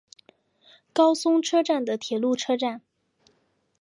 [0.93, 2.81] 高松车站的铁路车站。